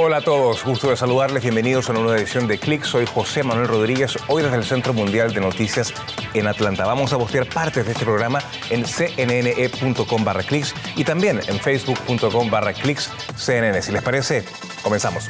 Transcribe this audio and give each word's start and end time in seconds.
Hola 0.00 0.18
a 0.18 0.20
todos, 0.20 0.62
gusto 0.62 0.90
de 0.90 0.96
saludarles, 0.96 1.42
bienvenidos 1.42 1.88
a 1.88 1.90
una 1.92 2.02
nueva 2.02 2.18
edición 2.18 2.46
de 2.46 2.56
Click. 2.56 2.84
Soy 2.84 3.04
José 3.04 3.42
Manuel 3.42 3.66
Rodríguez, 3.66 4.16
hoy 4.28 4.44
desde 4.44 4.56
el 4.56 4.62
Centro 4.62 4.94
Mundial 4.94 5.34
de 5.34 5.40
Noticias 5.40 5.92
en 6.34 6.46
Atlanta. 6.46 6.86
Vamos 6.86 7.12
a 7.12 7.18
postear 7.18 7.48
partes 7.48 7.84
de 7.84 7.90
este 7.90 8.04
programa 8.04 8.38
en 8.70 8.84
cnne.com 8.84 10.24
barra 10.24 10.44
clicks 10.44 10.72
y 10.94 11.02
también 11.02 11.40
en 11.48 11.58
facebook.com 11.58 12.48
barra 12.48 12.74
clicks 12.74 13.10
cnn. 13.36 13.82
Si 13.82 13.90
les 13.90 14.00
parece, 14.00 14.44
comenzamos. 14.84 15.26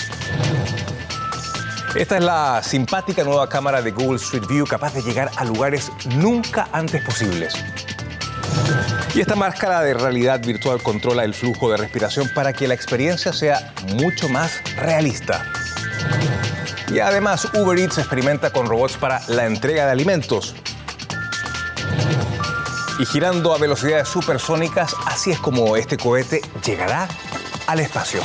Esta 1.95 2.19
es 2.19 2.23
la 2.23 2.63
simpática 2.63 3.25
nueva 3.25 3.49
cámara 3.49 3.81
de 3.81 3.93
Google 3.93 4.17
Street 4.17 4.45
View 4.47 4.67
capaz 4.67 4.93
de 4.93 5.01
llegar 5.01 5.31
a 5.37 5.47
lugares 5.47 5.91
nunca 6.19 6.69
antes 6.73 7.03
posibles. 7.07 7.55
Y 9.15 9.21
esta 9.21 9.35
máscara 9.35 9.83
de 9.83 9.95
realidad 9.95 10.41
virtual 10.41 10.83
controla 10.83 11.25
el 11.25 11.35
flujo 11.35 11.71
de 11.71 11.77
respiración 11.77 12.31
para 12.35 12.53
que 12.53 12.69
la 12.69 12.75
experiencia 12.75 13.33
sea 13.33 13.73
mucho 13.95 14.29
más 14.29 14.63
realista. 14.77 15.45
Y 16.93 17.01
además 17.01 17.49
Uber 17.55 17.79
Eats 17.79 17.99
experimenta 17.99 18.51
con 18.51 18.67
robots 18.67 18.97
para 18.97 19.21
la 19.29 19.47
entrega 19.47 19.87
de 19.87 19.93
alimentos. 19.93 20.55
Y 22.99 23.07
girando 23.07 23.55
a 23.55 23.59
velocidades 23.59 24.09
supersónicas, 24.09 24.95
así 25.07 25.31
es 25.31 25.39
como 25.39 25.77
este 25.77 25.97
cohete 25.97 26.41
llegará 26.65 27.09
al 27.67 27.81
espacio. 27.81 28.21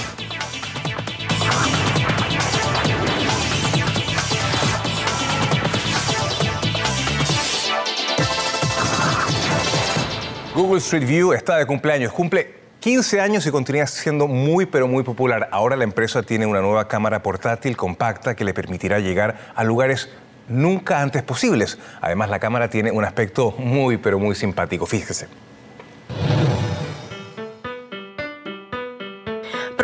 Google 10.55 10.77
Street 10.77 11.07
View 11.07 11.33
está 11.33 11.57
de 11.57 11.65
cumpleaños. 11.65 12.13
Cumple 12.13 12.53
15 12.79 13.19
años 13.19 13.47
y 13.47 13.49
continúa 13.49 13.87
siendo 13.87 14.27
muy 14.27 14.67
pero 14.67 14.87
muy 14.87 15.01
popular. 15.01 15.49
Ahora 15.51 15.75
la 15.75 15.83
empresa 15.83 16.21
tiene 16.21 16.45
una 16.45 16.61
nueva 16.61 16.87
cámara 16.87 17.23
portátil 17.23 17.75
compacta 17.75 18.35
que 18.35 18.43
le 18.43 18.53
permitirá 18.53 18.99
llegar 18.99 19.35
a 19.55 19.63
lugares 19.63 20.09
nunca 20.47 21.01
antes 21.01 21.23
posibles. 21.23 21.79
Además 22.01 22.29
la 22.29 22.37
cámara 22.37 22.69
tiene 22.69 22.91
un 22.91 23.03
aspecto 23.03 23.55
muy 23.57 23.97
pero 23.97 24.19
muy 24.19 24.35
simpático. 24.35 24.85
Fíjese. 24.85 25.27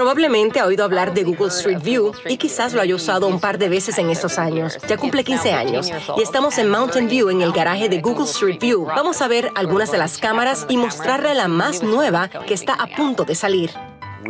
Probablemente 0.09 0.59
ha 0.59 0.65
oído 0.65 0.83
hablar 0.83 1.13
de 1.13 1.23
Google 1.23 1.49
Street 1.49 1.83
View 1.83 2.13
y 2.27 2.38
quizás 2.38 2.73
lo 2.73 2.81
haya 2.81 2.95
usado 2.95 3.27
un 3.27 3.39
par 3.39 3.59
de 3.59 3.69
veces 3.69 3.95
en 3.99 4.09
estos 4.09 4.39
años. 4.39 4.75
Ya 4.88 4.97
cumple 4.97 5.23
15 5.23 5.53
años 5.53 5.91
y 6.17 6.23
estamos 6.23 6.57
en 6.57 6.67
Mountain 6.67 7.07
View, 7.07 7.29
en 7.29 7.41
el 7.41 7.52
garaje 7.52 7.89
de 7.89 8.02
Google 8.02 8.25
Street 8.25 8.57
View. 8.59 8.85
Vamos 8.85 9.21
a 9.21 9.27
ver 9.27 9.52
algunas 9.53 9.91
de 9.91 9.99
las 9.99 10.17
cámaras 10.17 10.65
y 10.67 10.77
mostrarle 10.77 11.35
la 11.35 11.47
más 11.47 11.83
nueva 11.83 12.27
que 12.27 12.55
está 12.55 12.73
a 12.73 12.87
punto 12.87 13.23
de 13.23 13.35
salir. 13.35 13.69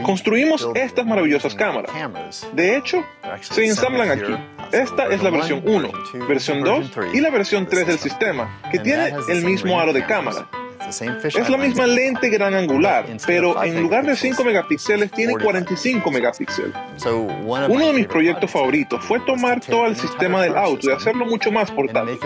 Construimos 0.04 0.68
estas 0.76 1.06
maravillosas 1.06 1.56
cámaras. 1.56 2.46
De 2.52 2.76
hecho, 2.76 3.06
se 3.40 3.66
ensamblan 3.66 4.12
aquí. 4.12 4.36
Esta 4.74 5.06
es 5.06 5.24
la 5.24 5.30
versión 5.30 5.64
1, 5.66 5.92
versión 6.28 6.62
2 6.62 6.92
y 7.14 7.22
la 7.22 7.30
versión 7.30 7.68
3 7.68 7.88
del 7.88 8.00
sistema, 8.00 8.62
que 8.70 8.80
tiene 8.80 9.14
el 9.30 9.46
mismo 9.46 9.80
aro 9.80 9.94
de 9.94 10.06
cámara. 10.06 10.46
Es 10.90 11.50
la 11.50 11.58
misma 11.58 11.86
lente 11.88 12.30
gran 12.30 12.54
angular, 12.54 13.06
pero 13.26 13.64
en 13.64 13.82
lugar 13.82 14.06
de 14.06 14.16
5 14.16 14.44
megapíxeles 14.44 15.12
tiene 15.12 15.34
45 15.34 16.12
megapíxeles. 16.12 16.74
Uno 17.70 17.88
de 17.88 17.94
mis 17.94 18.08
proyectos 18.08 18.50
favoritos 18.52 19.04
fue 19.06 19.20
tomar 19.22 19.60
todo 19.62 19.86
el 19.86 19.96
sistema 19.96 20.42
del 20.42 20.58
auto 20.58 20.90
y 20.90 20.92
hacerlo 20.94 21.26
mucho 21.26 21.52
más 21.52 21.70
portátil. 21.72 22.20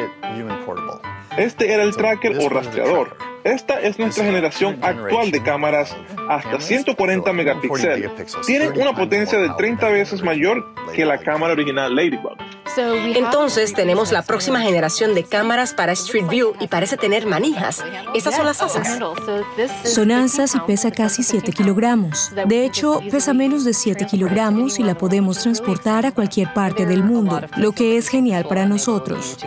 Este 1.37 1.71
era 1.73 1.83
el 1.83 1.95
tracker 1.95 2.37
o 2.39 2.49
rastreador. 2.49 3.17
Esta 3.43 3.81
es 3.81 3.99
nuestra 3.99 4.23
generación 4.23 4.79
actual 4.81 5.31
de 5.31 5.43
cámaras 5.43 5.95
hasta 6.29 6.61
140 6.61 7.33
megapíxeles. 7.33 8.09
Tienen 8.45 8.79
una 8.79 8.95
potencia 8.95 9.37
de 9.37 9.49
30 9.57 9.89
veces 9.89 10.23
mayor 10.23 10.65
que 10.93 11.05
la 11.05 11.17
cámara 11.17 11.53
original 11.53 11.93
Ladybug. 11.93 12.37
Entonces 12.75 13.73
tenemos 13.73 14.11
la 14.11 14.23
próxima 14.23 14.61
generación 14.61 15.13
de 15.13 15.23
cámaras 15.23 15.73
para 15.73 15.91
Street 15.91 16.27
View 16.27 16.53
y 16.59 16.67
parece 16.67 16.97
tener 16.97 17.27
manijas. 17.27 17.83
Estas 18.15 18.35
son 18.35 18.45
las 18.45 18.61
asas. 18.61 18.99
Son 19.83 20.11
asas 20.11 20.55
y 20.55 20.59
pesa 20.61 20.89
casi 20.89 21.21
7 21.23 21.51
kilogramos. 21.51 22.31
De 22.47 22.65
hecho, 22.65 22.99
pesa 23.11 23.33
menos 23.33 23.63
de 23.65 23.73
7 23.73 24.05
kilogramos 24.05 24.79
y 24.79 24.83
la 24.83 24.95
podemos 24.95 25.39
transportar 25.39 26.05
a 26.05 26.11
cualquier 26.11 26.53
parte 26.53 26.85
del 26.85 27.03
mundo, 27.03 27.41
lo 27.57 27.73
que 27.73 27.97
es 27.97 28.07
genial 28.07 28.45
para 28.47 28.65
nosotros. 28.65 29.37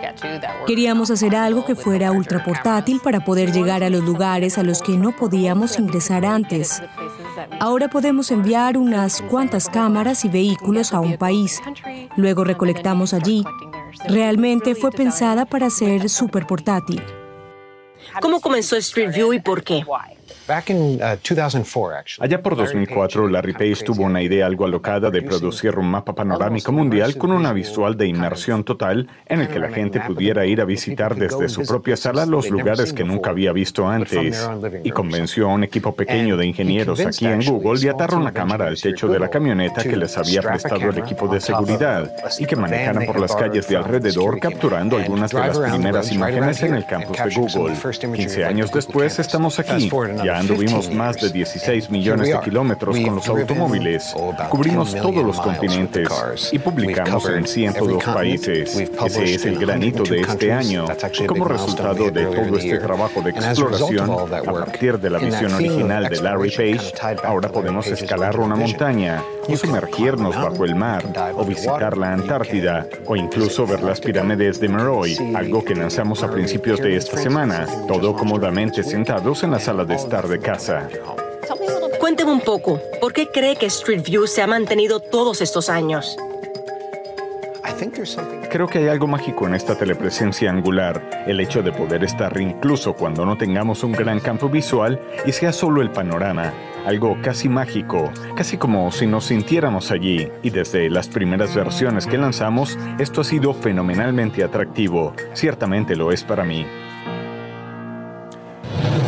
Queríamos 0.67 1.11
hacer 1.11 1.34
algo 1.34 1.65
que 1.65 1.75
fuera 1.75 2.13
ultra 2.13 2.45
portátil 2.45 3.01
para 3.03 3.21
poder 3.21 3.51
llegar 3.51 3.83
a 3.83 3.86
los 3.91 4.05
lugares 4.05 4.59
a 4.59 4.63
los 4.63 4.83
que 4.83 4.97
no 4.97 5.15
podíamos 5.15 5.79
ingresar 5.79 6.25
antes. 6.25 6.83
Ahora 7.61 7.89
podemos 7.89 8.31
enviar 8.31 8.77
unas 8.77 9.23
cuantas 9.23 9.69
cámaras 9.69 10.25
y 10.25 10.29
vehículos 10.29 10.93
a 10.93 11.01
un 11.01 11.17
país. 11.17 11.63
Luego 12.17 12.45
recolectamos 12.45 13.15
allí. 13.15 13.45
Realmente 14.09 14.75
fue 14.75 14.91
pensada 14.91 15.45
para 15.45 15.71
ser 15.71 16.09
súper 16.09 16.47
portátil. 16.47 17.03
¿Cómo 18.21 18.41
comenzó 18.41 18.77
Street 18.77 19.13
View 19.15 19.33
y 19.33 19.41
por 19.41 19.63
qué? 19.63 19.85
Uh, 20.49 22.21
Allá 22.21 22.41
por 22.41 22.57
2004, 22.57 23.29
Larry 23.29 23.53
Page 23.53 23.84
tuvo 23.84 24.05
una 24.05 24.23
idea 24.23 24.47
algo 24.47 24.65
alocada 24.65 25.11
de 25.11 25.23
producir 25.23 25.77
un 25.77 25.91
mapa 25.91 26.15
panorámico 26.15 26.71
mundial 26.71 27.17
con 27.17 27.33
una 27.33 27.53
visual 27.53 27.97
de 27.97 28.07
inmersión 28.07 28.62
total 28.62 29.09
en 29.27 29.41
el 29.41 29.49
que 29.49 29.59
la 29.59 29.71
gente 29.71 30.01
pudiera 30.01 30.47
ir 30.47 30.61
a 30.61 30.65
visitar 30.65 31.17
desde 31.17 31.49
su 31.49 31.62
propia 31.67 31.97
sala 31.97 32.27
los 32.27 32.49
lugares 32.49 32.93
que 32.93 33.03
nunca 33.03 33.31
había 33.31 33.51
visto 33.53 33.89
antes. 33.89 34.49
Y 34.84 34.91
convenció 34.93 35.51
a 35.51 35.55
un 35.55 35.65
equipo 35.65 35.97
pequeño 35.97 36.37
de 36.37 36.47
ingenieros 36.47 37.01
aquí 37.05 37.27
en 37.27 37.45
Google 37.45 37.81
de 37.81 37.91
atar 37.91 38.15
una 38.15 38.33
cámara 38.33 38.69
al 38.69 38.81
techo 38.81 39.09
de 39.09 39.19
la 39.19 39.28
camioneta 39.28 39.83
que 39.83 39.97
les 39.97 40.17
había 40.17 40.43
prestado 40.43 40.91
el 40.91 40.99
equipo 40.99 41.27
de 41.27 41.41
seguridad 41.41 42.13
y 42.39 42.47
que 42.47 42.55
manejaran 42.55 43.05
por 43.05 43.19
las 43.19 43.34
calles 43.34 43.69
de 43.69 43.78
alrededor 43.78 44.39
capturando 44.39 44.97
algunas 44.97 45.33
de 45.33 45.41
las 45.41 45.59
primeras 45.59 46.13
imágenes 46.13 46.63
en 46.63 46.75
el 46.75 46.87
campus 46.87 47.17
de 47.17 47.34
Google. 47.34 47.75
15 48.17 48.45
años 48.45 48.71
después 48.71 49.19
estamos 49.19 49.59
aquí, 49.59 49.91
ya 50.25 50.36
anduvimos 50.39 50.91
más 50.91 51.17
de 51.21 51.31
16 51.31 51.91
millones 51.91 52.29
de 52.29 52.41
kilómetros 52.41 52.99
con 52.99 53.17
los 53.17 53.29
automóviles, 53.29 54.15
cubrimos 54.49 54.95
todos 54.95 55.25
los 55.25 55.41
continentes 55.41 56.09
y 56.53 56.59
publicamos 56.59 57.29
en 57.29 57.47
102 57.47 58.05
países. 58.05 58.77
Ese 58.77 59.35
es 59.35 59.45
el 59.45 59.59
granito 59.59 60.03
de 60.03 60.21
este 60.21 60.53
año. 60.53 60.87
Como 61.27 61.45
resultado 61.47 62.11
de 62.11 62.25
todo 62.27 62.59
este 62.59 62.79
trabajo 62.79 63.21
de 63.23 63.31
exploración, 63.31 64.11
a 64.11 64.43
partir 64.43 64.99
de 64.99 65.11
la 65.11 65.19
visión 65.19 65.55
original 65.55 66.09
de 66.09 66.21
Larry 66.21 66.51
Page, 66.51 66.93
ahora 67.25 67.49
podemos 67.51 67.87
escalar 67.87 68.39
una 68.39 68.57
montaña 68.57 69.23
o 69.49 69.57
sumergirnos 69.57 70.35
bajo 70.35 70.65
el 70.65 70.75
mar, 70.75 71.05
o 71.35 71.45
visitar 71.45 71.97
la 71.97 72.13
Antártida, 72.13 72.87
o 73.07 73.17
incluso 73.17 73.67
ver 73.67 73.83
las 73.83 74.01
pirámides 74.01 74.61
de 74.61 74.69
Meroe, 74.69 75.17
algo 75.35 75.65
que 75.65 75.75
lanzamos 75.75 76.23
a 76.23 76.31
principios 76.31 76.81
de 76.81 76.97
esta 76.97 77.17
semana, 77.17 77.67
todo 77.87 78.15
cómodamente 78.15 78.83
sentados 78.83 79.43
en 79.43 79.53
la 79.53 79.61
sala 79.61 79.85
de 79.85 79.95
estar 79.95 80.26
de 80.29 80.39
casa. 80.39 80.89
Cuénteme 81.99 82.33
un 82.33 82.41
poco, 82.41 82.81
¿por 83.01 83.13
qué 83.13 83.29
cree 83.29 83.57
que 83.57 83.67
Street 83.67 84.03
View 84.03 84.27
se 84.27 84.43
ha 84.43 84.47
mantenido 84.47 85.01
todos 85.01 85.41
estos 85.41 85.69
años? 85.69 86.17
Creo 88.51 88.67
que 88.69 88.79
hay 88.79 88.89
algo 88.89 89.07
mágico 89.07 89.47
en 89.47 89.55
esta 89.55 89.77
telepresencia 89.77 90.51
angular, 90.51 91.25
el 91.27 91.41
hecho 91.41 91.63
de 91.63 91.73
poder 91.73 92.05
estar 92.05 92.41
incluso 92.41 92.95
cuando 92.95 93.27
no 93.27 93.37
tengamos 93.37 93.83
un 93.85 93.93
gran 93.93 94.21
campo 94.21 94.49
visual 94.49 95.01
y 95.27 95.33
sea 95.33 95.53
solo 95.53 95.83
el 95.83 95.91
panorama, 95.91 96.55
algo 96.87 97.19
casi 97.23 97.49
mágico, 97.49 98.11
casi 98.35 98.57
como 98.57 98.91
si 98.93 99.07
nos 99.07 99.27
sintiéramos 99.27 99.91
allí. 99.91 100.31
Y 100.43 100.51
desde 100.51 100.89
las 100.89 101.09
primeras 101.09 101.55
versiones 101.55 102.07
que 102.07 102.19
lanzamos, 102.19 102.79
esto 102.99 103.21
ha 103.21 103.25
sido 103.25 103.53
fenomenalmente 103.53 104.43
atractivo, 104.43 105.13
ciertamente 105.35 105.97
lo 105.97 106.13
es 106.13 106.23
para 106.23 106.45
mí. 106.45 106.67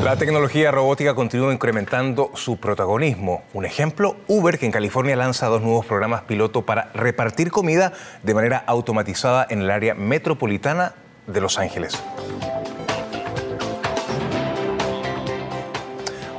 La 0.09 0.17
tecnología 0.17 0.71
robótica 0.71 1.15
continúa 1.15 1.53
incrementando 1.53 2.31
su 2.33 2.57
protagonismo. 2.57 3.43
Un 3.53 3.67
ejemplo, 3.67 4.17
Uber, 4.27 4.59
que 4.59 4.65
en 4.65 4.73
California 4.73 5.15
lanza 5.17 5.49
dos 5.49 5.61
nuevos 5.61 5.85
programas 5.85 6.23
piloto 6.23 6.65
para 6.65 6.91
repartir 6.95 7.51
comida 7.51 7.93
de 8.23 8.33
manera 8.33 8.65
automatizada 8.67 9.47
en 9.51 9.61
el 9.61 9.71
área 9.71 9.95
metropolitana 9.95 10.95
de 11.27 11.43
Los 11.43 11.59
Ángeles. 11.59 12.03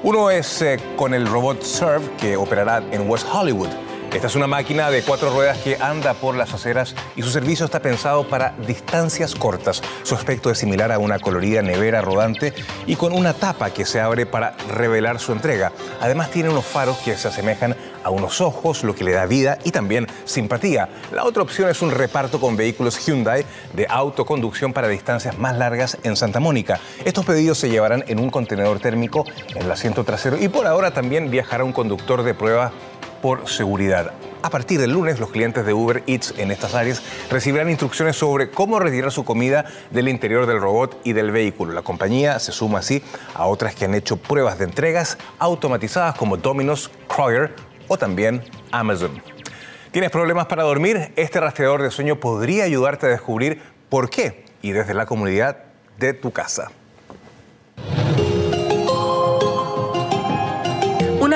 Uno 0.01 0.31
es 0.31 0.63
eh, 0.63 0.79
con 0.95 1.13
el 1.13 1.27
robot 1.27 1.61
Serve, 1.61 2.09
que 2.19 2.37
operará 2.37 2.81
en 2.91 3.07
West 3.07 3.27
Hollywood. 3.31 3.69
Esta 4.13 4.25
es 4.25 4.35
una 4.35 4.47
máquina 4.47 4.89
de 4.89 5.03
cuatro 5.03 5.29
ruedas 5.29 5.59
que 5.59 5.77
anda 5.79 6.15
por 6.15 6.35
las 6.35 6.53
aceras 6.53 6.95
y 7.15 7.21
su 7.21 7.29
servicio 7.29 7.65
está 7.65 7.79
pensado 7.79 8.27
para 8.27 8.55
distancias 8.67 9.35
cortas. 9.35 9.83
Su 10.03 10.15
aspecto 10.15 10.49
es 10.49 10.57
similar 10.57 10.91
a 10.91 10.97
una 10.97 11.19
colorida 11.19 11.61
nevera 11.61 12.01
rodante 12.01 12.53
y 12.87 12.95
con 12.95 13.13
una 13.13 13.33
tapa 13.33 13.69
que 13.69 13.85
se 13.85 14.01
abre 14.01 14.25
para 14.25 14.57
revelar 14.67 15.19
su 15.19 15.31
entrega. 15.31 15.71
Además 16.01 16.31
tiene 16.31 16.49
unos 16.49 16.65
faros 16.65 16.97
que 16.97 17.15
se 17.15 17.27
asemejan 17.27 17.75
a 18.03 18.09
unos 18.09 18.41
ojos, 18.41 18.83
lo 18.83 18.95
que 18.95 19.03
le 19.03 19.11
da 19.11 19.25
vida 19.27 19.59
y 19.63 19.71
también 19.71 20.07
simpatía. 20.25 20.89
La 21.11 21.23
otra 21.23 21.43
opción 21.43 21.69
es 21.69 21.81
un 21.81 21.91
reparto 21.91 22.39
con 22.39 22.57
vehículos 22.57 23.05
Hyundai 23.05 23.45
de 23.73 23.85
autoconducción 23.89 24.73
para 24.73 24.87
distancias 24.87 25.37
más 25.37 25.55
largas 25.57 25.97
en 26.03 26.15
Santa 26.15 26.39
Mónica. 26.39 26.79
Estos 27.05 27.25
pedidos 27.25 27.59
se 27.59 27.69
llevarán 27.69 28.03
en 28.07 28.19
un 28.19 28.31
contenedor 28.31 28.79
térmico 28.79 29.25
en 29.49 29.61
el 29.61 29.71
asiento 29.71 30.03
trasero 30.03 30.37
y 30.37 30.47
por 30.47 30.65
ahora 30.65 30.91
también 30.91 31.29
viajará 31.29 31.63
un 31.63 31.73
conductor 31.73 32.23
de 32.23 32.33
prueba 32.33 32.71
por 33.21 33.47
seguridad. 33.49 34.13
A 34.41 34.49
partir 34.49 34.79
del 34.79 34.91
lunes, 34.91 35.19
los 35.19 35.31
clientes 35.31 35.65
de 35.65 35.73
Uber 35.73 36.03
Eats 36.07 36.33
en 36.37 36.51
estas 36.51 36.73
áreas 36.73 37.01
recibirán 37.29 37.69
instrucciones 37.69 38.15
sobre 38.15 38.49
cómo 38.49 38.79
retirar 38.79 39.11
su 39.11 39.25
comida 39.25 39.65
del 39.91 40.07
interior 40.07 40.45
del 40.45 40.61
robot 40.61 41.01
y 41.03 41.13
del 41.13 41.31
vehículo. 41.31 41.73
La 41.73 41.81
compañía 41.81 42.39
se 42.39 42.51
suma 42.51 42.79
así 42.79 43.03
a 43.33 43.47
otras 43.47 43.75
que 43.75 43.85
han 43.85 43.95
hecho 43.95 44.17
pruebas 44.17 44.57
de 44.57 44.65
entregas 44.65 45.17
automatizadas 45.39 46.15
como 46.15 46.37
Domino's, 46.37 46.89
Kroger 47.07 47.53
o 47.87 47.97
también 47.97 48.43
Amazon. 48.71 49.21
¿Tienes 49.91 50.11
problemas 50.11 50.45
para 50.45 50.63
dormir? 50.63 51.11
Este 51.15 51.39
rastreador 51.39 51.81
de 51.81 51.91
sueño 51.91 52.19
podría 52.19 52.63
ayudarte 52.63 53.07
a 53.07 53.09
descubrir 53.09 53.61
por 53.89 54.09
qué 54.09 54.45
y 54.61 54.71
desde 54.71 54.93
la 54.93 55.05
comunidad 55.05 55.57
de 55.97 56.13
tu 56.13 56.31
casa. 56.31 56.71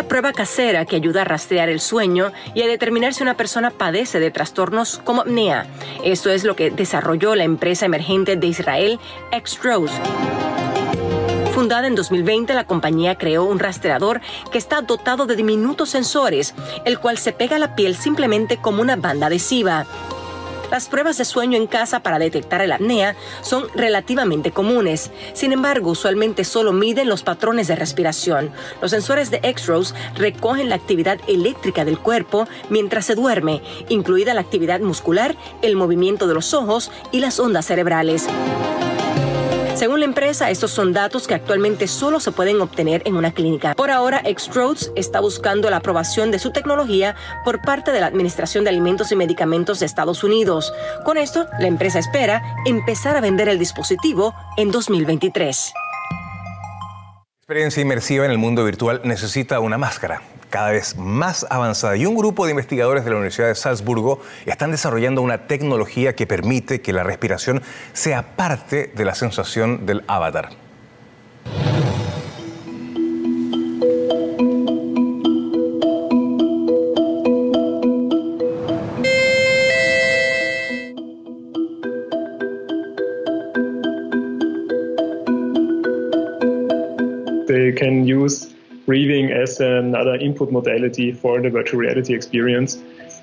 Prueba 0.08 0.34
casera 0.34 0.86
que 0.86 0.96
ayuda 0.96 1.22
a 1.22 1.26
rastrear 1.26 1.70
el 1.70 1.80
sueño 1.80 2.32
y 2.54 2.62
a 2.62 2.68
determinar 2.68 3.14
si 3.14 3.24
una 3.24 3.36
persona 3.36 3.72
padece 3.72 4.20
de 4.20 4.32
trastornos 4.32 5.02
como 5.04 5.22
apnea. 5.22 5.66
Esto 6.04 6.30
es 6.30 6.44
lo 6.44 6.56
que 6.56 6.72
desarrolló 6.72 7.36
la 7.36 7.44
empresa 7.44 7.86
emergente 7.86 8.36
de 8.36 8.48
Israel, 8.48 9.00
Extros. 9.32 9.92
Fundada 11.54 11.88
en 11.88 11.96
2020, 11.96 12.54
la 12.56 12.66
compañía 12.66 13.16
creó 13.16 13.46
un 13.46 13.60
rastreador 13.60 14.22
que 14.52 14.58
está 14.58 14.82
dotado 14.82 15.28
de 15.28 15.36
diminutos 15.36 15.90
sensores, 15.90 16.56
el 16.84 17.00
cual 17.00 17.18
se 17.18 17.32
pega 17.32 17.58
a 17.58 17.60
la 17.60 17.76
piel 17.76 17.96
simplemente 17.96 18.58
como 18.58 18.82
una 18.82 18.96
banda 18.96 19.28
adhesiva. 19.28 19.86
Las 20.74 20.90
pruebas 20.90 21.20
de 21.20 21.26
sueño 21.26 21.56
en 21.56 21.68
casa 21.68 22.00
para 22.00 22.18
detectar 22.18 22.64
el 22.64 22.72
apnea 22.72 23.16
son 23.42 23.68
relativamente 23.76 24.50
comunes. 24.50 25.12
Sin 25.34 25.54
embargo, 25.54 25.92
usualmente 25.92 26.44
solo 26.44 26.74
miden 26.74 27.10
los 27.10 27.22
patrones 27.22 27.68
de 27.68 27.76
respiración. 27.76 28.50
Los 28.82 28.90
sensores 28.90 29.30
de 29.30 29.40
X-Rose 29.44 29.94
recogen 30.16 30.70
la 30.70 30.76
actividad 30.76 31.20
eléctrica 31.28 31.86
del 31.86 32.00
cuerpo 32.00 32.48
mientras 32.72 33.06
se 33.06 33.14
duerme, 33.14 33.62
incluida 33.90 34.34
la 34.34 34.42
actividad 34.42 34.80
muscular, 34.80 35.36
el 35.62 35.76
movimiento 35.76 36.26
de 36.26 36.34
los 36.34 36.56
ojos 36.56 36.90
y 37.12 37.20
las 37.20 37.40
ondas 37.40 37.68
cerebrales. 37.68 38.28
Según 39.84 40.00
la 40.00 40.06
empresa, 40.06 40.50
estos 40.50 40.72
son 40.72 40.94
datos 40.94 41.28
que 41.28 41.34
actualmente 41.34 41.90
solo 41.90 42.22
se 42.22 42.32
pueden 42.32 42.62
obtener 42.62 43.02
en 43.04 43.18
una 43.18 43.34
clínica. 43.34 43.76
Por 43.76 43.92
ahora, 43.92 44.22
Extrodes 44.24 44.94
está 44.96 45.20
buscando 45.20 45.70
la 45.70 45.76
aprobación 45.76 46.32
de 46.32 46.40
su 46.40 46.54
tecnología 46.54 47.18
por 47.44 47.62
parte 47.62 47.92
de 47.92 48.00
la 48.00 48.08
Administración 48.08 48.64
de 48.64 48.70
Alimentos 48.70 49.12
y 49.12 49.18
Medicamentos 49.18 49.82
de 49.82 49.86
Estados 49.86 50.24
Unidos. 50.24 50.74
Con 51.04 51.18
esto, 51.18 51.48
la 51.60 51.68
empresa 51.68 52.00
espera 52.00 52.42
empezar 52.66 53.18
a 53.18 53.20
vender 53.20 53.50
el 53.50 53.60
dispositivo 53.60 54.34
en 54.56 54.72
2023. 54.72 55.74
Experiencia 57.42 57.82
inmersiva 57.82 58.24
en 58.24 58.32
el 58.32 58.38
mundo 58.38 58.64
virtual 58.64 59.02
necesita 59.04 59.60
una 59.60 59.78
máscara 59.78 60.22
cada 60.54 60.70
vez 60.70 60.96
más 60.98 61.48
avanzada 61.50 61.98
y 61.98 62.06
un 62.06 62.14
grupo 62.14 62.46
de 62.46 62.52
investigadores 62.52 63.04
de 63.04 63.10
la 63.10 63.16
Universidad 63.16 63.48
de 63.48 63.56
Salzburgo 63.56 64.22
están 64.46 64.70
desarrollando 64.70 65.24
una 65.24 65.48
tecnología 65.48 66.16
que 66.16 66.28
permite 66.28 66.80
que 66.80 66.94
la 66.94 67.02
respiración 67.02 67.64
sea 67.94 68.36
parte 68.36 68.92
de 68.94 69.04
la 69.04 69.16
sensación 69.16 69.88
del 69.88 70.04
avatar. 70.06 70.50
Can 87.76 88.06
use 88.06 88.53
breathing 88.86 89.32
as 89.32 89.60
another 89.60 90.16
input 90.16 90.52
modality 90.52 91.12
for 91.12 91.42
the 91.42 91.50
virtual 91.50 91.80
reality 91.80 92.14
experience, 92.14 92.78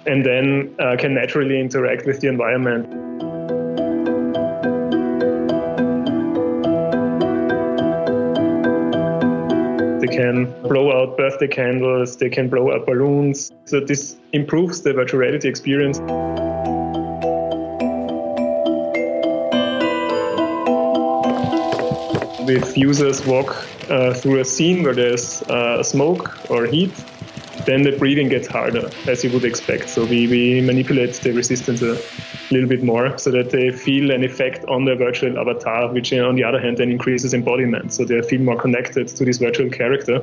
and 0.06 0.24
then 0.24 0.74
uh, 0.78 0.96
can 0.98 1.14
naturally 1.14 1.60
interact 1.60 2.06
with 2.06 2.20
the 2.20 2.28
environment. 2.28 2.88
They 10.00 10.06
can 10.06 10.50
blow 10.62 10.92
out 10.92 11.16
birthday 11.16 11.48
candles, 11.48 12.16
they 12.16 12.30
can 12.30 12.48
blow 12.48 12.70
up 12.70 12.86
balloons. 12.86 13.52
So 13.66 13.80
this 13.80 14.16
improves 14.32 14.82
the 14.82 14.94
virtual 14.94 15.20
reality 15.20 15.48
experience. 15.48 16.00
If 22.48 22.76
users 22.76 23.24
walk 23.26 23.50
uh, 23.90 24.14
through 24.14 24.40
a 24.40 24.44
scene 24.44 24.82
where 24.82 24.94
there's 24.94 25.42
uh, 25.42 25.82
smoke 25.82 26.50
or 26.50 26.66
heat, 26.66 26.92
then 27.66 27.82
the 27.82 27.92
breathing 27.98 28.28
gets 28.28 28.48
harder, 28.48 28.90
as 29.06 29.22
you 29.22 29.30
would 29.32 29.44
expect. 29.44 29.90
So 29.90 30.04
we, 30.04 30.26
we 30.26 30.60
manipulate 30.62 31.14
the 31.16 31.32
resistance 31.32 31.82
a 31.82 32.00
little 32.50 32.68
bit 32.68 32.82
more 32.82 33.18
so 33.18 33.30
that 33.32 33.50
they 33.50 33.70
feel 33.70 34.10
an 34.10 34.24
effect 34.24 34.64
on 34.64 34.84
their 34.84 34.96
virtual 34.96 35.38
avatar, 35.38 35.92
which 35.92 36.12
on 36.14 36.34
the 36.34 36.42
other 36.44 36.58
hand 36.58 36.78
then 36.78 36.90
increases 36.90 37.34
embodiment. 37.34 37.92
So 37.92 38.04
they 38.04 38.22
feel 38.22 38.40
more 38.40 38.58
connected 38.58 39.08
to 39.08 39.24
this 39.24 39.38
virtual 39.38 39.68
character. 39.68 40.22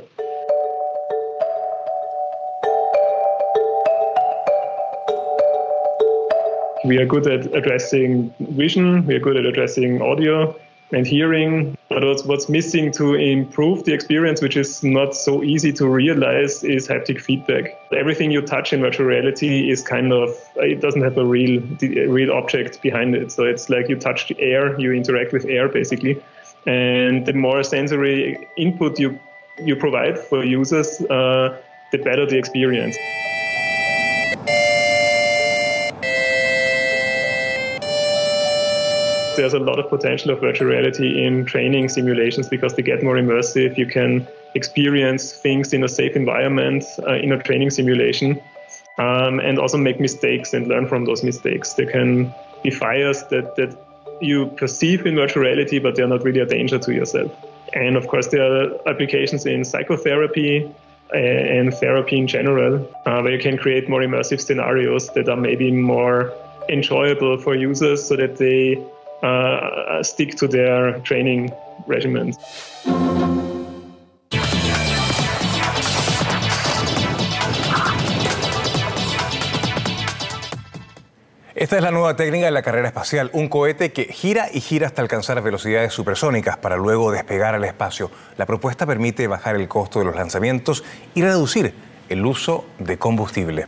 We 6.84 6.98
are 6.98 7.06
good 7.06 7.26
at 7.26 7.54
addressing 7.54 8.34
vision, 8.40 9.06
we 9.06 9.14
are 9.14 9.20
good 9.20 9.36
at 9.36 9.44
addressing 9.44 10.00
audio, 10.00 10.56
and 10.92 11.06
hearing. 11.06 11.76
But 11.88 12.04
what's, 12.24 12.48
missing 12.48 12.92
to 12.92 13.14
improve 13.14 13.84
the 13.84 13.92
experience, 13.92 14.40
which 14.40 14.56
is 14.56 14.82
not 14.82 15.14
so 15.14 15.42
easy 15.42 15.72
to 15.74 15.86
realize, 15.86 16.64
is 16.64 16.88
haptic 16.88 17.20
feedback. 17.20 17.78
Everything 17.92 18.30
you 18.30 18.40
touch 18.40 18.72
in 18.72 18.80
virtual 18.80 19.06
reality 19.06 19.70
is 19.70 19.82
kind 19.82 20.12
of, 20.12 20.30
it 20.56 20.80
doesn't 20.80 21.02
have 21.02 21.18
a 21.18 21.24
real, 21.24 21.60
real 21.80 22.32
object 22.32 22.80
behind 22.82 23.14
it. 23.14 23.32
So 23.32 23.44
it's 23.44 23.68
like 23.68 23.88
you 23.88 23.96
touch 23.96 24.28
the 24.28 24.40
air, 24.40 24.78
you 24.80 24.92
interact 24.92 25.32
with 25.32 25.44
air 25.44 25.68
basically. 25.68 26.22
And 26.66 27.26
the 27.26 27.32
more 27.32 27.62
sensory 27.62 28.48
input 28.56 28.98
you, 28.98 29.18
you 29.62 29.76
provide 29.76 30.18
for 30.18 30.44
users, 30.44 31.00
uh, 31.02 31.60
the 31.92 31.98
better 31.98 32.26
the 32.26 32.38
experience. 32.38 32.96
There's 39.38 39.54
a 39.54 39.58
lot 39.58 39.78
of 39.78 39.88
potential 39.88 40.32
of 40.32 40.40
virtual 40.40 40.66
reality 40.68 41.24
in 41.24 41.44
training 41.44 41.88
simulations 41.88 42.48
because 42.48 42.74
they 42.74 42.82
get 42.82 43.02
more 43.04 43.14
immersive. 43.14 43.78
You 43.78 43.86
can 43.86 44.26
experience 44.54 45.32
things 45.32 45.72
in 45.72 45.84
a 45.84 45.88
safe 45.88 46.16
environment 46.16 46.84
uh, 47.06 47.14
in 47.14 47.30
a 47.32 47.40
training 47.40 47.70
simulation 47.70 48.40
um, 48.98 49.38
and 49.38 49.58
also 49.58 49.78
make 49.78 50.00
mistakes 50.00 50.52
and 50.54 50.66
learn 50.66 50.88
from 50.88 51.04
those 51.04 51.22
mistakes. 51.22 51.74
There 51.74 51.90
can 51.90 52.34
be 52.64 52.70
fires 52.70 53.22
that, 53.30 53.54
that 53.54 53.78
you 54.20 54.48
perceive 54.56 55.06
in 55.06 55.14
virtual 55.14 55.44
reality, 55.44 55.78
but 55.78 55.94
they're 55.94 56.08
not 56.08 56.24
really 56.24 56.40
a 56.40 56.46
danger 56.46 56.78
to 56.80 56.92
yourself. 56.92 57.30
And 57.74 57.96
of 57.96 58.08
course, 58.08 58.26
there 58.28 58.42
are 58.42 58.88
applications 58.88 59.46
in 59.46 59.64
psychotherapy 59.64 60.64
uh, 61.14 61.16
and 61.16 61.72
therapy 61.72 62.18
in 62.18 62.26
general, 62.26 62.74
uh, 63.06 63.20
where 63.20 63.32
you 63.32 63.38
can 63.38 63.56
create 63.56 63.88
more 63.88 64.00
immersive 64.00 64.40
scenarios 64.40 65.08
that 65.10 65.28
are 65.28 65.36
maybe 65.36 65.70
more 65.70 66.34
enjoyable 66.68 67.38
for 67.38 67.54
users 67.54 68.06
so 68.06 68.16
that 68.16 68.36
they 68.36 68.84
uh, 69.22 70.02
stick 70.02 70.36
to 70.36 70.48
their 70.48 71.00
training 71.02 71.50
regimens. 71.86 72.38
Esta 81.58 81.76
es 81.76 81.82
la 81.82 81.90
nueva 81.90 82.14
técnica 82.14 82.44
de 82.46 82.52
la 82.52 82.62
carrera 82.62 82.86
espacial, 82.86 83.30
un 83.32 83.48
cohete 83.48 83.90
que 83.92 84.04
gira 84.04 84.46
y 84.52 84.60
gira 84.60 84.86
hasta 84.86 85.02
alcanzar 85.02 85.42
velocidades 85.42 85.92
supersónicas 85.92 86.56
para 86.56 86.76
luego 86.76 87.10
despegar 87.10 87.56
al 87.56 87.64
espacio. 87.64 88.12
La 88.36 88.46
propuesta 88.46 88.86
permite 88.86 89.26
bajar 89.26 89.56
el 89.56 89.66
costo 89.66 89.98
de 89.98 90.04
los 90.04 90.14
lanzamientos 90.14 90.84
y 91.16 91.22
reducir 91.22 91.74
el 92.08 92.24
uso 92.24 92.64
de 92.78 92.96
combustible. 92.96 93.66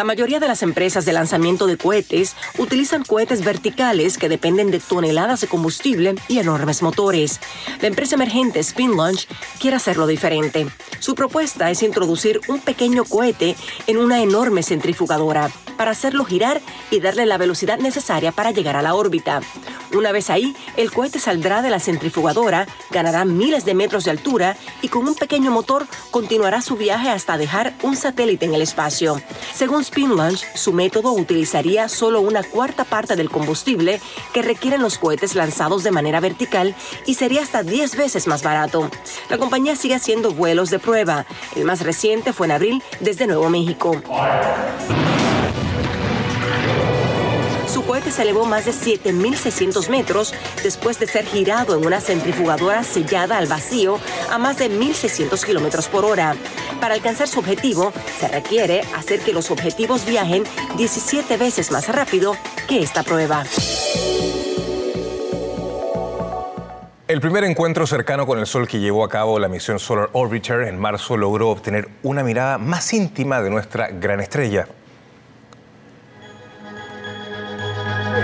La 0.00 0.04
mayoría 0.04 0.40
de 0.40 0.48
las 0.48 0.62
empresas 0.62 1.04
de 1.04 1.12
lanzamiento 1.12 1.66
de 1.66 1.76
cohetes 1.76 2.34
utilizan 2.56 3.04
cohetes 3.04 3.44
verticales 3.44 4.16
que 4.16 4.30
dependen 4.30 4.70
de 4.70 4.80
toneladas 4.80 5.42
de 5.42 5.46
combustible 5.46 6.14
y 6.26 6.38
enormes 6.38 6.80
motores. 6.80 7.38
La 7.82 7.88
empresa 7.88 8.14
emergente 8.14 8.60
Spin 8.60 8.96
Launch 8.96 9.28
quiere 9.60 9.76
hacerlo 9.76 10.06
diferente. 10.06 10.66
Su 11.00 11.14
propuesta 11.14 11.70
es 11.70 11.82
introducir 11.82 12.40
un 12.48 12.60
pequeño 12.60 13.04
cohete 13.04 13.56
en 13.86 13.98
una 13.98 14.22
enorme 14.22 14.62
centrifugadora. 14.62 15.50
Para 15.80 15.92
hacerlo 15.92 16.26
girar 16.26 16.60
y 16.90 17.00
darle 17.00 17.24
la 17.24 17.38
velocidad 17.38 17.78
necesaria 17.78 18.32
para 18.32 18.50
llegar 18.50 18.76
a 18.76 18.82
la 18.82 18.94
órbita. 18.94 19.40
Una 19.94 20.12
vez 20.12 20.28
ahí, 20.28 20.54
el 20.76 20.92
cohete 20.92 21.18
saldrá 21.18 21.62
de 21.62 21.70
la 21.70 21.80
centrifugadora, 21.80 22.66
ganará 22.90 23.24
miles 23.24 23.64
de 23.64 23.72
metros 23.72 24.04
de 24.04 24.10
altura 24.10 24.58
y 24.82 24.88
con 24.88 25.08
un 25.08 25.14
pequeño 25.14 25.50
motor 25.50 25.86
continuará 26.10 26.60
su 26.60 26.76
viaje 26.76 27.08
hasta 27.08 27.38
dejar 27.38 27.72
un 27.82 27.96
satélite 27.96 28.44
en 28.44 28.52
el 28.52 28.60
espacio. 28.60 29.22
Según 29.54 29.80
Spin 29.80 30.14
Launch, 30.16 30.44
su 30.54 30.74
método 30.74 31.12
utilizaría 31.12 31.88
solo 31.88 32.20
una 32.20 32.42
cuarta 32.42 32.84
parte 32.84 33.16
del 33.16 33.30
combustible 33.30 34.02
que 34.34 34.42
requieren 34.42 34.82
los 34.82 34.98
cohetes 34.98 35.34
lanzados 35.34 35.82
de 35.82 35.92
manera 35.92 36.20
vertical 36.20 36.74
y 37.06 37.14
sería 37.14 37.40
hasta 37.40 37.62
10 37.62 37.96
veces 37.96 38.26
más 38.26 38.42
barato. 38.42 38.90
La 39.30 39.38
compañía 39.38 39.76
sigue 39.76 39.94
haciendo 39.94 40.32
vuelos 40.32 40.68
de 40.68 40.78
prueba. 40.78 41.24
El 41.56 41.64
más 41.64 41.80
reciente 41.80 42.34
fue 42.34 42.48
en 42.48 42.52
abril 42.52 42.82
desde 43.00 43.26
Nuevo 43.26 43.48
México. 43.48 44.02
Cohete 47.90 48.12
se 48.12 48.22
elevó 48.22 48.46
más 48.46 48.66
de 48.66 48.70
7.600 48.70 49.88
metros 49.88 50.32
después 50.62 51.00
de 51.00 51.08
ser 51.08 51.24
girado 51.24 51.76
en 51.76 51.84
una 51.84 52.00
centrifugadora 52.00 52.84
sellada 52.84 53.36
al 53.36 53.48
vacío 53.48 53.98
a 54.30 54.38
más 54.38 54.58
de 54.58 54.70
1.600 54.70 55.44
kilómetros 55.44 55.88
por 55.88 56.04
hora. 56.04 56.36
Para 56.80 56.94
alcanzar 56.94 57.26
su 57.26 57.40
objetivo, 57.40 57.92
se 58.20 58.28
requiere 58.28 58.82
hacer 58.96 59.18
que 59.18 59.32
los 59.32 59.50
objetivos 59.50 60.06
viajen 60.06 60.44
17 60.76 61.36
veces 61.36 61.72
más 61.72 61.88
rápido 61.88 62.36
que 62.68 62.80
esta 62.80 63.02
prueba. 63.02 63.42
El 67.08 67.20
primer 67.20 67.42
encuentro 67.42 67.88
cercano 67.88 68.24
con 68.24 68.38
el 68.38 68.46
Sol 68.46 68.68
que 68.68 68.78
llevó 68.78 69.02
a 69.02 69.08
cabo 69.08 69.40
la 69.40 69.48
misión 69.48 69.80
Solar 69.80 70.10
Orbiter 70.12 70.62
en 70.68 70.78
marzo 70.78 71.16
logró 71.16 71.50
obtener 71.50 71.88
una 72.04 72.22
mirada 72.22 72.56
más 72.56 72.92
íntima 72.92 73.42
de 73.42 73.50
nuestra 73.50 73.88
gran 73.88 74.20
estrella. 74.20 74.68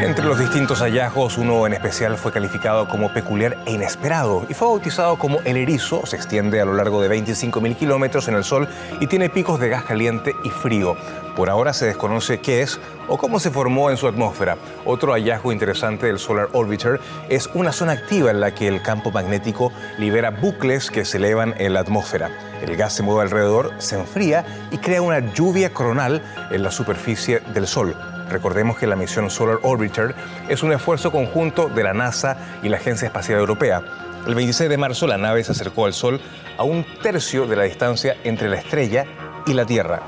Entre 0.00 0.24
los 0.24 0.38
distintos 0.38 0.80
hallazgos, 0.80 1.38
uno 1.38 1.66
en 1.66 1.72
especial 1.72 2.16
fue 2.18 2.30
calificado 2.30 2.88
como 2.88 3.12
peculiar 3.12 3.56
e 3.66 3.72
inesperado 3.72 4.46
y 4.48 4.54
fue 4.54 4.68
bautizado 4.68 5.16
como 5.16 5.40
el 5.44 5.56
erizo. 5.56 6.04
Se 6.06 6.16
extiende 6.16 6.60
a 6.60 6.64
lo 6.64 6.74
largo 6.74 7.00
de 7.00 7.08
25.000 7.08 7.76
kilómetros 7.76 8.28
en 8.28 8.34
el 8.34 8.44
Sol 8.44 8.68
y 9.00 9.06
tiene 9.06 9.30
picos 9.30 9.58
de 9.58 9.68
gas 9.68 9.84
caliente 9.84 10.34
y 10.44 10.50
frío. 10.50 10.96
Por 11.34 11.50
ahora 11.50 11.72
se 11.72 11.86
desconoce 11.86 12.40
qué 12.40 12.62
es 12.62 12.78
o 13.08 13.18
cómo 13.18 13.38
se 13.40 13.50
formó 13.50 13.90
en 13.90 13.96
su 13.96 14.06
atmósfera. 14.06 14.56
Otro 14.84 15.12
hallazgo 15.12 15.52
interesante 15.52 16.06
del 16.06 16.18
Solar 16.18 16.48
Orbiter 16.52 17.00
es 17.28 17.48
una 17.54 17.72
zona 17.72 17.92
activa 17.92 18.30
en 18.30 18.40
la 18.40 18.54
que 18.54 18.68
el 18.68 18.82
campo 18.82 19.10
magnético 19.10 19.72
libera 19.98 20.30
bucles 20.30 20.90
que 20.90 21.04
se 21.04 21.18
elevan 21.18 21.54
en 21.58 21.74
la 21.74 21.80
atmósfera. 21.80 22.30
El 22.62 22.76
gas 22.76 22.94
se 22.94 23.02
mueve 23.02 23.22
alrededor, 23.22 23.72
se 23.78 23.98
enfría 23.98 24.44
y 24.70 24.78
crea 24.78 25.02
una 25.02 25.20
lluvia 25.34 25.72
coronal 25.72 26.22
en 26.50 26.62
la 26.62 26.70
superficie 26.70 27.40
del 27.52 27.66
Sol. 27.66 27.96
Recordemos 28.28 28.76
que 28.76 28.86
la 28.86 28.96
misión 28.96 29.30
Solar 29.30 29.58
Orbiter 29.62 30.14
es 30.48 30.62
un 30.62 30.72
esfuerzo 30.72 31.12
conjunto 31.12 31.68
de 31.68 31.82
la 31.84 31.94
NASA 31.94 32.58
y 32.62 32.68
la 32.68 32.78
Agencia 32.78 33.06
Espacial 33.06 33.38
Europea. 33.38 33.82
El 34.26 34.34
26 34.34 34.68
de 34.68 34.76
marzo 34.76 35.06
la 35.06 35.18
nave 35.18 35.44
se 35.44 35.52
acercó 35.52 35.86
al 35.86 35.94
Sol 35.94 36.20
a 36.58 36.64
un 36.64 36.84
tercio 37.02 37.46
de 37.46 37.56
la 37.56 37.64
distancia 37.64 38.16
entre 38.24 38.48
la 38.48 38.56
estrella 38.56 39.04
y 39.46 39.54
la 39.54 39.64
Tierra. 39.64 40.02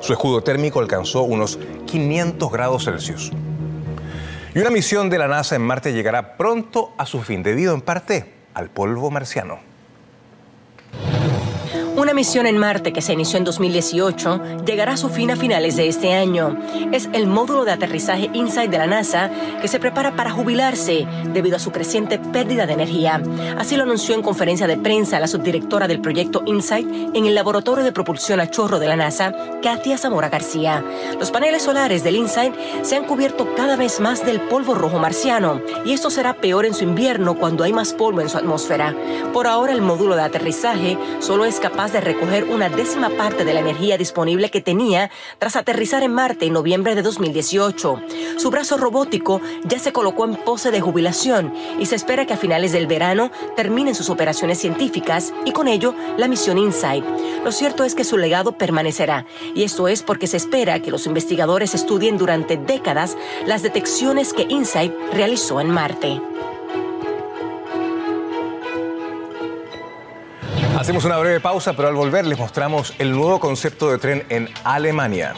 Su 0.00 0.12
escudo 0.12 0.42
térmico 0.42 0.80
alcanzó 0.80 1.22
unos 1.22 1.58
500 1.86 2.52
grados 2.52 2.84
Celsius. 2.84 3.32
Y 4.54 4.58
una 4.58 4.70
misión 4.70 5.10
de 5.10 5.18
la 5.18 5.28
NASA 5.28 5.56
en 5.56 5.62
Marte 5.62 5.92
llegará 5.92 6.36
pronto 6.36 6.92
a 6.98 7.06
su 7.06 7.22
fin, 7.22 7.42
debido 7.42 7.74
en 7.74 7.80
parte 7.80 8.34
al 8.54 8.70
polvo 8.70 9.10
marciano. 9.10 9.67
Una 11.98 12.14
misión 12.14 12.46
en 12.46 12.58
Marte 12.58 12.92
que 12.92 13.02
se 13.02 13.12
inició 13.12 13.38
en 13.38 13.44
2018 13.44 14.62
llegará 14.64 14.92
a 14.92 14.96
su 14.96 15.08
fin 15.08 15.32
a 15.32 15.36
finales 15.36 15.74
de 15.74 15.88
este 15.88 16.14
año. 16.14 16.56
Es 16.92 17.08
el 17.12 17.26
módulo 17.26 17.64
de 17.64 17.72
aterrizaje 17.72 18.30
InSight 18.32 18.70
de 18.70 18.78
la 18.78 18.86
NASA 18.86 19.28
que 19.60 19.66
se 19.66 19.80
prepara 19.80 20.14
para 20.14 20.30
jubilarse 20.30 21.08
debido 21.32 21.56
a 21.56 21.58
su 21.58 21.72
creciente 21.72 22.20
pérdida 22.20 22.66
de 22.66 22.74
energía. 22.74 23.20
Así 23.58 23.76
lo 23.76 23.82
anunció 23.82 24.14
en 24.14 24.22
conferencia 24.22 24.68
de 24.68 24.76
prensa 24.76 25.18
la 25.18 25.26
subdirectora 25.26 25.88
del 25.88 26.00
proyecto 26.00 26.44
InSight 26.46 27.16
en 27.16 27.26
el 27.26 27.34
laboratorio 27.34 27.82
de 27.82 27.90
propulsión 27.90 28.38
a 28.38 28.48
chorro 28.48 28.78
de 28.78 28.86
la 28.86 28.94
NASA, 28.94 29.32
Katia 29.60 29.98
Zamora 29.98 30.28
García. 30.28 30.84
Los 31.18 31.32
paneles 31.32 31.62
solares 31.62 32.04
del 32.04 32.14
InSight 32.14 32.54
se 32.82 32.94
han 32.94 33.06
cubierto 33.06 33.56
cada 33.56 33.74
vez 33.74 33.98
más 33.98 34.24
del 34.24 34.40
polvo 34.42 34.76
rojo 34.76 35.00
marciano 35.00 35.60
y 35.84 35.94
esto 35.94 36.10
será 36.10 36.34
peor 36.34 36.64
en 36.64 36.74
su 36.74 36.84
invierno 36.84 37.34
cuando 37.34 37.64
hay 37.64 37.72
más 37.72 37.92
polvo 37.92 38.20
en 38.20 38.28
su 38.28 38.38
atmósfera. 38.38 38.94
Por 39.32 39.48
ahora 39.48 39.72
el 39.72 39.82
módulo 39.82 40.14
de 40.14 40.22
aterrizaje 40.22 40.96
solo 41.18 41.44
es 41.44 41.58
capaz 41.58 41.87
de 41.92 42.00
recoger 42.00 42.44
una 42.44 42.68
décima 42.68 43.10
parte 43.10 43.44
de 43.44 43.54
la 43.54 43.60
energía 43.60 43.96
disponible 43.96 44.50
que 44.50 44.60
tenía 44.60 45.10
tras 45.38 45.56
aterrizar 45.56 46.02
en 46.02 46.12
Marte 46.12 46.46
en 46.46 46.52
noviembre 46.52 46.94
de 46.94 47.02
2018. 47.02 48.02
Su 48.36 48.50
brazo 48.50 48.76
robótico 48.76 49.40
ya 49.64 49.78
se 49.78 49.92
colocó 49.92 50.24
en 50.24 50.36
pose 50.36 50.70
de 50.70 50.80
jubilación 50.80 51.52
y 51.78 51.86
se 51.86 51.96
espera 51.96 52.26
que 52.26 52.34
a 52.34 52.36
finales 52.36 52.72
del 52.72 52.86
verano 52.86 53.30
terminen 53.56 53.94
sus 53.94 54.10
operaciones 54.10 54.58
científicas 54.58 55.32
y 55.44 55.52
con 55.52 55.68
ello 55.68 55.94
la 56.16 56.28
misión 56.28 56.58
InSight. 56.58 57.04
Lo 57.44 57.52
cierto 57.52 57.84
es 57.84 57.94
que 57.94 58.04
su 58.04 58.18
legado 58.18 58.52
permanecerá 58.52 59.24
y 59.54 59.62
esto 59.62 59.88
es 59.88 60.02
porque 60.02 60.26
se 60.26 60.36
espera 60.36 60.80
que 60.80 60.90
los 60.90 61.06
investigadores 61.06 61.74
estudien 61.74 62.18
durante 62.18 62.56
décadas 62.56 63.16
las 63.46 63.62
detecciones 63.62 64.32
que 64.32 64.46
InSight 64.48 64.92
realizó 65.12 65.60
en 65.60 65.70
Marte. 65.70 66.20
Hacemos 70.78 71.04
una 71.04 71.18
breve 71.18 71.40
pausa, 71.40 71.72
pero 71.72 71.88
al 71.88 71.96
volver 71.96 72.24
les 72.24 72.38
mostramos 72.38 72.94
el 73.00 73.10
nuevo 73.10 73.40
concepto 73.40 73.90
de 73.90 73.98
tren 73.98 74.24
en 74.28 74.48
Alemania. 74.62 75.34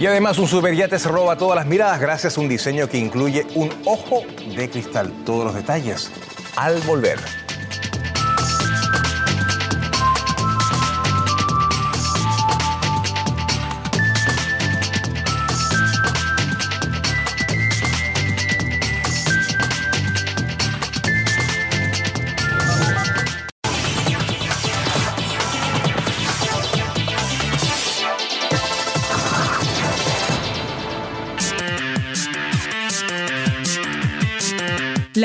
Y 0.00 0.06
además 0.06 0.38
un 0.38 0.48
superyate 0.48 0.98
se 0.98 1.10
roba 1.10 1.36
todas 1.36 1.56
las 1.56 1.66
miradas 1.66 2.00
gracias 2.00 2.38
a 2.38 2.40
un 2.40 2.48
diseño 2.48 2.88
que 2.88 2.96
incluye 2.96 3.46
un 3.54 3.70
ojo 3.84 4.22
de 4.56 4.70
cristal. 4.70 5.12
Todos 5.26 5.44
los 5.44 5.54
detalles 5.54 6.10
al 6.56 6.80
volver. 6.80 7.18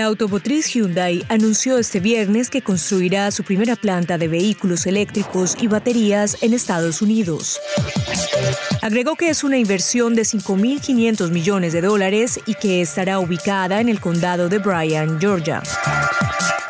Automotriz 0.10 0.74
Hyundai 0.74 1.24
anunció 1.30 1.78
este 1.78 2.00
viernes 2.00 2.50
que 2.50 2.62
construirá 2.62 3.30
su 3.32 3.44
primera 3.44 3.76
planta 3.76 4.18
de 4.18 4.28
vehículos 4.28 4.86
eléctricos 4.88 5.56
y 5.62 5.68
baterías 5.68 6.38
en 6.42 6.54
Estados 6.54 7.02
Unidos. 7.02 7.60
Agregó 8.82 9.16
que 9.16 9.30
es 9.30 9.44
una 9.44 9.58
inversión 9.58 10.16
de 10.16 10.24
5.500 10.24 11.30
millones 11.30 11.74
de 11.74 11.82
dólares 11.82 12.40
y 12.46 12.56
que 12.56 12.82
estará 12.82 13.20
ubicada 13.20 13.82
en 13.82 13.90
el 13.90 14.00
condado 14.00 14.50
de 14.50 14.58
Bryan, 14.58 15.20
Georgia. 15.20 15.62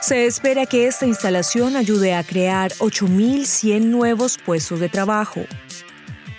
Se 0.02 0.26
espera 0.26 0.66
que 0.66 0.88
esta 0.88 1.06
instalación 1.06 1.76
ayude 1.76 2.14
a 2.14 2.24
crear 2.24 2.72
8.100 2.74 3.86
nuevos 3.86 4.38
puestos 4.38 4.80
de 4.80 4.90
trabajo. 4.90 5.46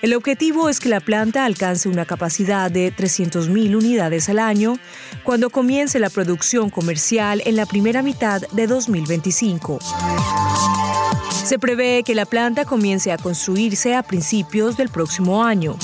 El 0.02 0.14
objetivo 0.14 0.70
es 0.70 0.80
que 0.80 0.88
la 0.88 1.00
planta 1.00 1.44
alcance 1.44 1.86
una 1.86 2.06
capacidad 2.06 2.70
de 2.70 2.90
300.000 2.94 3.76
unidades 3.76 4.30
al 4.30 4.38
año 4.38 4.78
cuando 5.24 5.50
comience 5.50 5.98
la 5.98 6.08
producción 6.08 6.70
comercial 6.70 7.42
en 7.44 7.54
la 7.56 7.66
primera 7.66 8.00
mitad 8.00 8.40
de 8.52 8.66
2025. 8.66 9.78
Se 11.44 11.58
prevé 11.58 12.02
que 12.02 12.14
la 12.14 12.24
planta 12.24 12.64
comience 12.64 13.12
a 13.12 13.18
construirse 13.18 13.94
a 13.94 14.02
principios 14.02 14.78
del 14.78 14.88
próximo 14.88 15.44
año. 15.44 15.76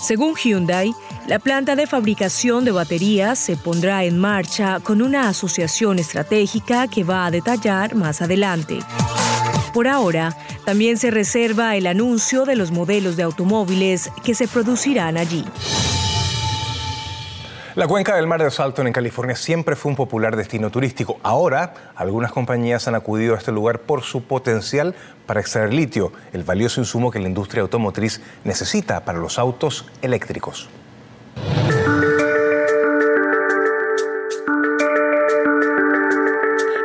Según 0.00 0.36
Hyundai, 0.36 0.92
la 1.26 1.40
planta 1.40 1.74
de 1.74 1.88
fabricación 1.88 2.64
de 2.64 2.70
baterías 2.70 3.40
se 3.40 3.56
pondrá 3.56 4.04
en 4.04 4.18
marcha 4.18 4.78
con 4.80 5.02
una 5.02 5.28
asociación 5.28 5.98
estratégica 5.98 6.86
que 6.86 7.02
va 7.02 7.26
a 7.26 7.30
detallar 7.32 7.96
más 7.96 8.22
adelante. 8.22 8.78
Por 9.72 9.88
ahora, 9.88 10.36
también 10.64 10.98
se 10.98 11.10
reserva 11.10 11.76
el 11.76 11.86
anuncio 11.86 12.44
de 12.44 12.56
los 12.56 12.70
modelos 12.70 13.16
de 13.16 13.22
automóviles 13.22 14.10
que 14.24 14.34
se 14.34 14.48
producirán 14.48 15.16
allí. 15.16 15.44
La 17.74 17.88
cuenca 17.88 18.16
del 18.16 18.26
mar 18.26 18.42
de 18.42 18.50
Salton 18.50 18.86
en 18.86 18.92
California 18.92 19.34
siempre 19.34 19.76
fue 19.76 19.88
un 19.88 19.96
popular 19.96 20.36
destino 20.36 20.70
turístico. 20.70 21.18
Ahora, 21.22 21.72
algunas 21.96 22.30
compañías 22.30 22.86
han 22.86 22.94
acudido 22.94 23.34
a 23.34 23.38
este 23.38 23.50
lugar 23.50 23.80
por 23.80 24.02
su 24.02 24.24
potencial 24.24 24.94
para 25.24 25.40
extraer 25.40 25.72
litio, 25.72 26.12
el 26.34 26.44
valioso 26.44 26.82
insumo 26.82 27.10
que 27.10 27.18
la 27.18 27.28
industria 27.28 27.62
automotriz 27.62 28.20
necesita 28.44 29.06
para 29.06 29.18
los 29.18 29.38
autos 29.38 29.86
eléctricos. 30.02 30.68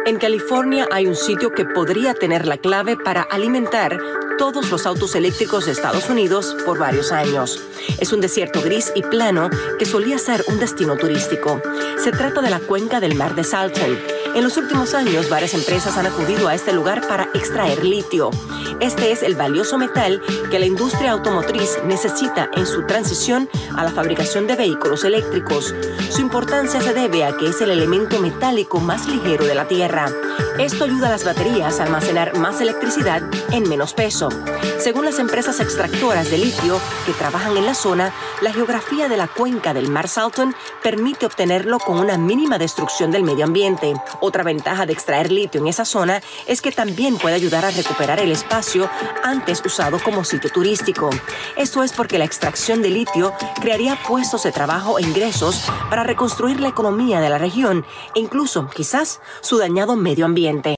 En 0.07 0.19
California 0.19 0.87
hay 0.89 1.05
un 1.05 1.17
sitio 1.17 1.51
que 1.51 1.65
podría 1.65 2.13
tener 2.13 2.47
la 2.47 2.55
clave 2.55 2.95
para 2.95 3.23
alimentar 3.23 3.99
todos 4.37 4.71
los 4.71 4.85
autos 4.85 5.15
eléctricos 5.15 5.65
de 5.65 5.73
Estados 5.73 6.09
Unidos 6.09 6.55
por 6.65 6.79
varios 6.79 7.11
años. 7.11 7.61
Es 7.99 8.13
un 8.13 8.21
desierto 8.21 8.61
gris 8.61 8.93
y 8.95 9.01
plano 9.01 9.49
que 9.77 9.85
solía 9.85 10.17
ser 10.17 10.45
un 10.47 10.59
destino 10.59 10.95
turístico. 10.95 11.61
Se 11.97 12.13
trata 12.13 12.41
de 12.41 12.49
la 12.49 12.61
cuenca 12.61 13.01
del 13.01 13.15
mar 13.15 13.35
de 13.35 13.43
Salton. 13.43 14.16
En 14.35 14.43
los 14.43 14.57
últimos 14.57 14.93
años, 14.93 15.29
varias 15.29 15.53
empresas 15.53 15.97
han 15.97 16.05
acudido 16.05 16.47
a 16.47 16.55
este 16.55 16.73
lugar 16.73 17.07
para 17.07 17.29
extraer 17.33 17.83
litio. 17.83 18.29
Este 18.79 19.11
es 19.11 19.23
el 19.23 19.35
valioso 19.35 19.77
metal 19.77 20.21
que 20.51 20.59
la 20.59 20.65
industria 20.65 21.11
automotriz 21.11 21.79
necesita 21.85 22.49
en 22.53 22.65
su 22.67 22.85
transición 22.85 23.49
a 23.75 23.83
la 23.83 23.91
fabricación 23.91 24.45
de 24.45 24.55
vehículos 24.55 25.03
eléctricos. 25.03 25.73
Su 26.09 26.21
importancia 26.21 26.79
se 26.81 26.93
debe 26.93 27.25
a 27.25 27.35
que 27.35 27.49
es 27.49 27.61
el 27.61 27.71
elemento 27.71 28.19
metálico 28.19 28.79
más 28.79 29.07
ligero 29.07 29.45
de 29.45 29.55
la 29.55 29.67
Tierra. 29.67 30.11
Esto 30.59 30.85
ayuda 30.85 31.07
a 31.07 31.11
las 31.11 31.23
baterías 31.23 31.79
a 31.79 31.83
almacenar 31.83 32.37
más 32.37 32.61
electricidad 32.61 33.21
en 33.51 33.67
menos 33.69 33.93
peso. 33.93 34.29
Según 34.79 35.05
las 35.05 35.19
empresas 35.19 35.59
extractoras 35.59 36.29
de 36.31 36.37
litio 36.37 36.79
que 37.05 37.13
trabajan 37.13 37.57
en 37.57 37.65
la 37.65 37.75
zona, 37.75 38.13
la 38.41 38.53
geografía 38.53 39.07
de 39.07 39.17
la 39.17 39.27
cuenca 39.27 39.73
del 39.73 39.89
mar 39.89 40.07
Salton 40.07 40.55
permite 40.83 41.25
obtenerlo 41.25 41.79
con 41.79 41.99
una 41.99 42.17
mínima 42.17 42.57
destrucción 42.57 43.11
del 43.11 43.23
medio 43.23 43.45
ambiente. 43.45 43.93
Otra 44.19 44.43
ventaja 44.43 44.85
de 44.85 44.93
extraer 44.93 45.31
litio 45.31 45.61
en 45.61 45.67
esa 45.67 45.85
zona 45.85 46.21
es 46.47 46.61
que 46.61 46.71
también 46.71 47.17
puede 47.17 47.35
ayudar 47.35 47.65
a 47.65 47.71
recuperar 47.71 48.19
el 48.19 48.31
espacio 48.31 48.89
antes 49.23 49.61
usado 49.65 49.99
como 49.99 50.23
sitio 50.23 50.49
turístico. 50.49 51.09
Esto 51.55 51.83
es 51.83 51.93
porque 51.93 52.17
la 52.17 52.25
extracción 52.25 52.81
de 52.81 52.89
litio 52.89 53.33
crearía 53.61 53.97
puestos 54.07 54.43
de 54.43 54.51
trabajo 54.51 54.99
e 54.99 55.03
ingresos 55.03 55.63
para 55.89 56.03
reconstruir 56.03 56.59
la 56.59 56.69
economía 56.69 57.19
de 57.19 57.29
la 57.29 57.37
región 57.37 57.85
e 58.15 58.19
incluso, 58.19 58.67
quizás, 58.67 59.21
su 59.41 59.57
dañado 59.57 59.95
medio 59.95 60.25
ambiente. 60.25 60.75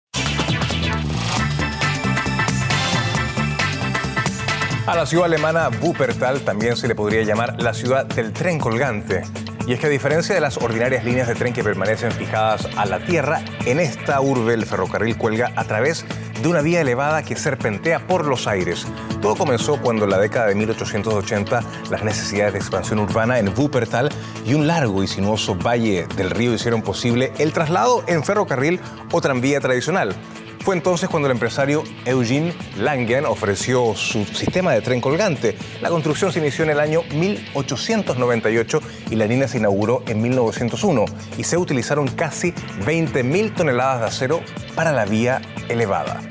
A 4.90 4.96
la 4.96 5.06
ciudad 5.06 5.26
alemana 5.26 5.70
Wuppertal 5.82 6.42
también 6.42 6.76
se 6.76 6.88
le 6.88 6.96
podría 6.96 7.22
llamar 7.22 7.62
la 7.62 7.76
ciudad 7.76 8.06
del 8.08 8.34
tren 8.34 8.58
colgante. 8.58 9.22
Y 9.70 9.74
es 9.74 9.80
que 9.80 9.86
a 9.86 9.90
diferencia 9.90 10.34
de 10.34 10.42
las 10.42 10.58
ordinarias 10.58 11.04
líneas 11.04 11.28
de 11.28 11.36
tren 11.36 11.54
que 11.54 11.64
permanecen 11.64 12.12
fijadas 12.12 12.68
a 12.76 12.88
la 12.88 13.06
tierra, 13.06 13.44
en 13.68 13.80
esta 13.80 14.20
urbe 14.20 14.56
el 14.56 14.66
ferrocarril 14.66 15.16
cuelga 15.16 15.52
a 15.56 15.64
través 15.64 16.08
de 16.42 16.48
una 16.48 16.62
vía 16.62 16.82
elevada 16.82 17.22
que 17.22 17.36
serpentea 17.36 18.08
por 18.08 18.26
los 18.26 18.48
aires. 18.48 18.88
Todo 19.22 19.36
comenzó 19.36 19.80
cuando 19.80 20.06
en 20.06 20.10
la 20.10 20.18
década 20.18 20.48
de 20.48 20.56
1880 20.56 21.62
las 21.92 22.04
necesidades 22.04 22.54
de 22.54 22.58
expansión 22.58 22.98
urbana 22.98 23.38
en 23.38 23.56
Wuppertal 23.56 24.10
y 24.44 24.56
un 24.56 24.66
largo 24.66 25.04
y 25.04 25.08
sinuoso 25.08 25.54
valle 25.54 26.08
del 26.18 26.32
río 26.32 26.52
hicieron 26.52 26.82
posible 26.82 27.32
el 27.38 27.54
traslado 27.54 28.04
en 28.08 28.24
ferrocarril 28.24 28.80
o 29.12 29.22
tranvía 29.22 29.60
tradicional. 29.60 30.16
Fue 30.62 30.76
entonces 30.76 31.10
cuando 31.10 31.28
el 31.28 31.32
empresario 31.32 31.84
Eugene 32.06 32.54
Langen 32.78 33.26
ofreció 33.26 33.96
su 33.96 34.26
sistema 34.26 34.74
de 34.74 34.82
tren 34.82 35.02
colgante. 35.02 35.58
La 35.82 35.90
construcción 35.90 36.32
se 36.32 36.40
inició 36.40 36.66
en 36.66 36.72
el 36.72 36.80
año 36.80 37.02
1898 37.14 38.82
y 39.10 39.16
la 39.16 39.26
línea 39.26 39.48
se 39.48 39.58
inauguró 39.58 40.04
en 40.06 40.22
1901 40.22 41.06
y 41.38 41.44
se 41.44 41.58
utilizaron 41.58 42.08
casi 42.10 42.52
20.000 42.86 43.56
toneladas 43.56 44.02
de 44.02 44.06
acero 44.08 44.42
para 44.76 44.92
la 44.92 45.06
vía 45.06 45.42
elevada. 45.70 46.22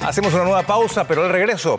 Hacemos 0.00 0.34
una 0.34 0.44
nueva 0.44 0.62
pausa, 0.62 1.08
pero 1.08 1.24
al 1.24 1.30
regreso 1.30 1.78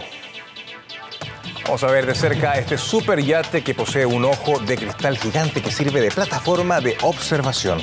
Vamos 1.65 1.83
a 1.83 1.87
ver 1.87 2.05
de 2.05 2.13
cerca 2.13 2.53
este 2.53 2.77
super 2.77 3.19
yate 3.19 3.63
que 3.63 3.73
posee 3.73 4.05
un 4.05 4.23
ojo 4.23 4.59
de 4.59 4.77
cristal 4.77 5.17
gigante 5.17 5.63
que 5.63 5.71
sirve 5.71 5.99
de 5.99 6.11
plataforma 6.11 6.79
de 6.79 6.95
observación. 7.01 7.79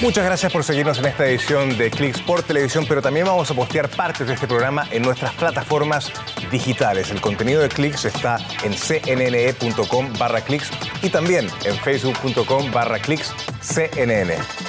Muchas 0.00 0.24
gracias 0.24 0.52
por 0.52 0.62
seguirnos 0.62 0.98
en 0.98 1.06
esta 1.06 1.26
edición 1.26 1.76
de 1.76 1.90
Clicks 1.90 2.20
por 2.20 2.42
Televisión, 2.42 2.84
pero 2.86 3.02
también 3.02 3.26
vamos 3.26 3.50
a 3.50 3.54
postear 3.54 3.88
partes 3.88 4.28
de 4.28 4.34
este 4.34 4.46
programa 4.46 4.86
en 4.92 5.02
nuestras 5.02 5.34
plataformas 5.34 6.12
digitales. 6.50 7.10
El 7.10 7.20
contenido 7.20 7.60
de 7.60 7.68
Clicks 7.68 8.04
está 8.04 8.38
en 8.64 8.72
cnne.com 8.72 10.12
barra 10.18 10.40
clicks 10.40 10.70
y 11.02 11.08
también 11.08 11.48
en 11.64 11.76
facebook.com 11.76 12.70
barra 12.70 12.98
clicks 12.98 13.32
cnn. 13.60 14.67